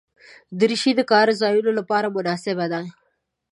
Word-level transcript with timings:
دریشي 0.59 0.91
د 0.97 1.01
کار 1.11 1.27
ځایونو 1.41 1.71
لپاره 1.79 2.13
مناسبه 2.15 2.65
ده. 2.73 2.81